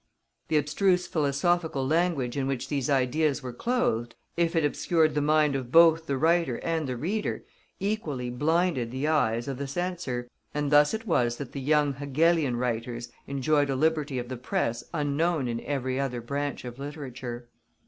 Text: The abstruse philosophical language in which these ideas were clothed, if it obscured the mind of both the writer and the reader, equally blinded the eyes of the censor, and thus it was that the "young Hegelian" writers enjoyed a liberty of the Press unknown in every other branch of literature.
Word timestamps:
The 0.47 0.57
abstruse 0.57 1.05
philosophical 1.05 1.85
language 1.85 2.35
in 2.35 2.47
which 2.47 2.69
these 2.69 2.89
ideas 2.89 3.43
were 3.43 3.53
clothed, 3.53 4.15
if 4.35 4.55
it 4.55 4.65
obscured 4.65 5.13
the 5.13 5.21
mind 5.21 5.55
of 5.55 5.71
both 5.71 6.07
the 6.07 6.17
writer 6.17 6.55
and 6.63 6.87
the 6.89 6.97
reader, 6.97 7.45
equally 7.79 8.31
blinded 8.31 8.89
the 8.89 9.07
eyes 9.07 9.47
of 9.47 9.59
the 9.59 9.67
censor, 9.67 10.27
and 10.55 10.71
thus 10.71 10.95
it 10.95 11.05
was 11.05 11.37
that 11.37 11.51
the 11.51 11.61
"young 11.61 11.93
Hegelian" 11.93 12.57
writers 12.57 13.09
enjoyed 13.27 13.69
a 13.69 13.75
liberty 13.75 14.17
of 14.17 14.27
the 14.27 14.37
Press 14.37 14.83
unknown 14.91 15.47
in 15.47 15.61
every 15.61 15.99
other 15.99 16.19
branch 16.19 16.65
of 16.65 16.79
literature. 16.79 17.47